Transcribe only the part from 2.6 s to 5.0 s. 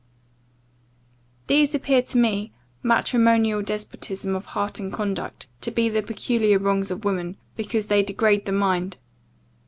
(matrimonial despotism of heart and